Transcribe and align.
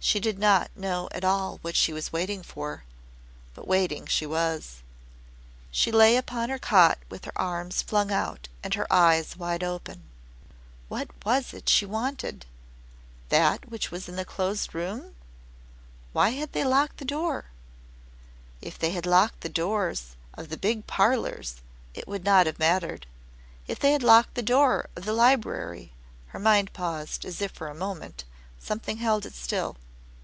She 0.00 0.20
did 0.20 0.38
not 0.38 0.70
know 0.76 1.08
at 1.12 1.22
all 1.24 1.58
what 1.60 1.74
she 1.76 1.92
was 1.92 2.12
waiting 2.14 2.42
for, 2.44 2.84
but 3.52 3.66
waiting 3.68 4.06
she 4.06 4.24
was. 4.26 4.78
She 5.72 5.90
lay 5.92 6.16
upon 6.16 6.48
her 6.50 6.58
cot 6.58 6.98
with 7.10 7.24
her 7.26 7.32
arms 7.36 7.82
flung 7.82 8.10
out 8.12 8.48
and 8.64 8.72
her 8.74 8.90
eyes 8.92 9.36
wide 9.36 9.62
open. 9.64 10.04
What 10.88 11.10
was 11.26 11.48
it 11.52 11.66
that 11.66 11.68
she 11.68 11.84
wanted 11.84 12.46
that 13.28 13.68
which 13.68 13.90
was 13.90 14.08
in 14.08 14.14
the 14.16 14.24
closed 14.24 14.72
room? 14.74 15.14
Why 16.14 16.30
had 16.30 16.52
they 16.52 16.64
locked 16.64 16.96
the 16.98 17.04
door? 17.04 17.46
If 18.62 18.78
they 18.78 18.92
had 18.92 19.04
locked 19.04 19.40
the 19.42 19.48
doors 19.50 20.16
of 20.34 20.48
the 20.48 20.56
big 20.56 20.86
parlours 20.86 21.56
it 21.92 22.06
would 22.08 22.24
not 22.24 22.46
have 22.46 22.58
mattered. 22.60 23.06
If 23.66 23.78
they 23.80 23.92
had 23.92 24.04
locked 24.04 24.36
the 24.36 24.42
door 24.42 24.88
of 24.96 25.04
the 25.04 25.12
library 25.12 25.92
Her 26.28 26.38
mind 26.38 26.72
paused 26.72 27.24
as 27.26 27.42
if 27.42 27.50
for 27.52 27.68
a 27.68 27.74
moment, 27.74 28.24
something 28.60 28.96
held 28.98 29.26
it 29.26 29.34
still. 29.34 29.76